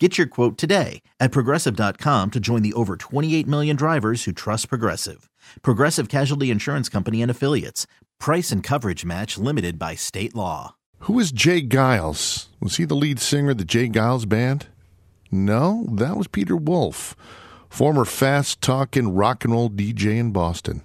Get 0.00 0.18
your 0.18 0.26
quote 0.26 0.58
today 0.58 1.02
at 1.20 1.30
progressive.com 1.30 2.32
to 2.32 2.40
join 2.40 2.62
the 2.62 2.72
over 2.72 2.96
28 2.96 3.46
million 3.46 3.76
drivers 3.76 4.24
who 4.24 4.32
trust 4.32 4.68
Progressive. 4.68 5.30
Progressive 5.62 6.08
Casualty 6.08 6.50
Insurance 6.50 6.88
Company 6.88 7.22
and 7.22 7.30
Affiliates. 7.30 7.86
Price 8.18 8.50
and 8.50 8.60
coverage 8.60 9.04
match 9.04 9.38
limited 9.38 9.78
by 9.78 9.94
state 9.94 10.34
law. 10.34 10.74
Who 11.00 11.20
is 11.20 11.30
J. 11.30 11.62
Geils? 11.62 12.46
Was 12.60 12.74
he 12.76 12.84
the 12.84 12.96
lead 12.96 13.20
singer 13.20 13.50
of 13.50 13.58
the 13.58 13.64
J. 13.64 13.88
Geils 13.88 14.28
Band? 14.28 14.66
No, 15.30 15.86
that 15.92 16.16
was 16.16 16.26
Peter 16.26 16.56
Wolf, 16.56 17.14
former 17.68 18.04
fast 18.04 18.60
talking 18.60 19.14
rock 19.14 19.44
and 19.44 19.52
roll 19.52 19.70
DJ 19.70 20.18
in 20.18 20.32
Boston. 20.32 20.82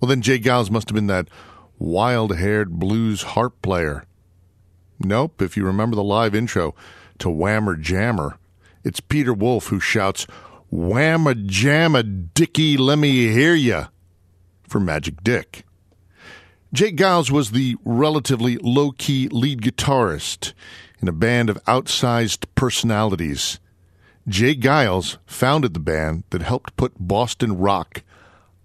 Well, 0.00 0.08
then 0.08 0.22
J. 0.22 0.38
Geils 0.38 0.70
must 0.70 0.88
have 0.88 0.94
been 0.94 1.08
that 1.08 1.28
wild 1.78 2.38
haired 2.38 2.78
blues 2.78 3.22
harp 3.22 3.60
player. 3.60 4.06
Nope, 4.98 5.42
if 5.42 5.58
you 5.58 5.66
remember 5.66 5.94
the 5.94 6.02
live 6.02 6.34
intro 6.34 6.74
to 7.18 7.28
Whammer 7.28 7.80
Jammer, 7.80 8.38
it's 8.82 9.00
Peter 9.00 9.32
Wolf 9.32 9.68
who 9.68 9.80
shouts, 9.80 10.26
Whamma 10.72 11.46
jamma 11.46 12.28
Dickie, 12.34 12.76
let 12.76 12.98
me 12.98 13.28
hear 13.28 13.54
ya, 13.54 13.86
for 14.68 14.80
Magic 14.80 15.22
Dick. 15.22 15.64
J. 16.72 16.90
Geils 16.90 17.30
was 17.30 17.52
the 17.52 17.76
relatively 17.84 18.56
low 18.56 18.90
key 18.90 19.28
lead 19.28 19.62
guitarist 19.62 20.52
in 21.00 21.06
a 21.06 21.12
band 21.12 21.48
of 21.48 21.62
outsized 21.66 22.46
personalities. 22.56 23.60
J. 24.26 24.56
Geils 24.56 25.18
founded 25.26 25.74
the 25.74 25.80
band 25.80 26.24
that 26.30 26.42
helped 26.42 26.76
put 26.76 26.92
Boston 26.98 27.58
rock 27.58 28.02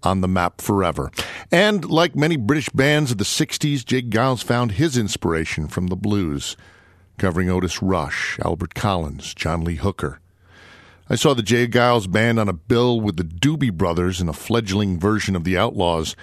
on 0.02 0.22
the 0.22 0.28
map 0.28 0.60
forever. 0.60 1.12
And 1.52 1.84
like 1.84 2.16
many 2.16 2.36
British 2.36 2.68
bands 2.70 3.12
of 3.12 3.18
the 3.18 3.24
60s, 3.24 3.84
J. 3.84 4.02
Geils 4.02 4.42
found 4.42 4.72
his 4.72 4.96
inspiration 4.96 5.68
from 5.68 5.86
the 5.86 5.96
blues, 5.96 6.56
covering 7.20 7.50
Otis 7.50 7.82
Rush, 7.82 8.38
Albert 8.42 8.74
Collins, 8.74 9.34
John 9.34 9.62
Lee 9.62 9.76
Hooker. 9.76 10.20
I 11.10 11.16
saw 11.16 11.34
the 11.34 11.42
J. 11.42 11.68
Geils 11.68 12.10
band 12.10 12.40
on 12.40 12.48
a 12.48 12.54
bill 12.54 12.98
with 12.98 13.18
the 13.18 13.24
Doobie 13.24 13.76
Brothers 13.76 14.22
in 14.22 14.28
a 14.28 14.32
fledgling 14.32 14.98
version 14.98 15.36
of 15.36 15.44
the 15.44 15.58
Outlaws 15.58 16.16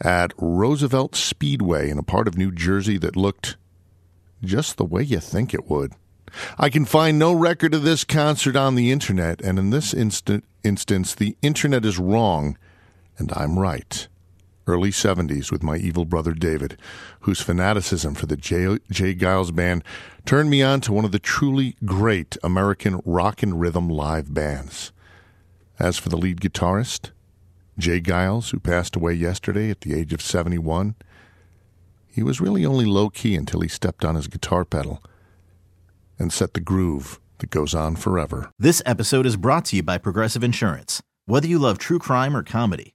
at 0.00 0.32
Roosevelt 0.36 1.14
Speedway 1.14 1.88
in 1.88 1.98
a 1.98 2.02
part 2.02 2.26
of 2.26 2.36
New 2.36 2.50
Jersey 2.50 2.98
that 2.98 3.14
looked 3.14 3.56
just 4.42 4.76
the 4.76 4.84
way 4.84 5.04
you 5.04 5.20
think 5.20 5.54
it 5.54 5.70
would. 5.70 5.92
I 6.58 6.68
can 6.68 6.84
find 6.84 7.16
no 7.16 7.32
record 7.32 7.72
of 7.72 7.84
this 7.84 8.02
concert 8.02 8.56
on 8.56 8.74
the 8.74 8.90
internet, 8.90 9.40
and 9.42 9.56
in 9.56 9.70
this 9.70 9.94
instant, 9.94 10.42
instance, 10.64 11.14
the 11.14 11.36
internet 11.42 11.84
is 11.84 11.96
wrong, 11.96 12.58
and 13.18 13.30
I'm 13.36 13.56
right. 13.56 14.08
Early 14.70 14.92
70s 14.92 15.50
with 15.50 15.64
my 15.64 15.76
evil 15.76 16.04
brother 16.04 16.32
David, 16.32 16.78
whose 17.22 17.40
fanaticism 17.40 18.14
for 18.14 18.26
the 18.26 18.36
J. 18.36 18.78
J. 18.88 19.16
Geils 19.16 19.52
Band 19.52 19.82
turned 20.24 20.48
me 20.48 20.62
on 20.62 20.80
to 20.82 20.92
one 20.92 21.04
of 21.04 21.10
the 21.10 21.18
truly 21.18 21.74
great 21.84 22.36
American 22.44 23.00
rock 23.04 23.42
and 23.42 23.60
rhythm 23.60 23.88
live 23.88 24.32
bands. 24.32 24.92
As 25.80 25.98
for 25.98 26.08
the 26.08 26.16
lead 26.16 26.40
guitarist, 26.40 27.10
J. 27.78 28.00
Geils, 28.00 28.52
who 28.52 28.60
passed 28.60 28.94
away 28.94 29.14
yesterday 29.14 29.70
at 29.70 29.80
the 29.80 29.92
age 29.92 30.12
of 30.12 30.22
71, 30.22 30.94
he 32.06 32.22
was 32.22 32.40
really 32.40 32.64
only 32.64 32.84
low 32.84 33.10
key 33.10 33.34
until 33.34 33.62
he 33.62 33.68
stepped 33.68 34.04
on 34.04 34.14
his 34.14 34.28
guitar 34.28 34.64
pedal 34.64 35.02
and 36.16 36.32
set 36.32 36.54
the 36.54 36.60
groove 36.60 37.18
that 37.38 37.50
goes 37.50 37.74
on 37.74 37.96
forever. 37.96 38.52
This 38.56 38.82
episode 38.86 39.26
is 39.26 39.36
brought 39.36 39.64
to 39.66 39.76
you 39.76 39.82
by 39.82 39.98
Progressive 39.98 40.44
Insurance. 40.44 41.02
Whether 41.26 41.48
you 41.48 41.58
love 41.58 41.78
true 41.78 41.98
crime 41.98 42.36
or 42.36 42.44
comedy, 42.44 42.94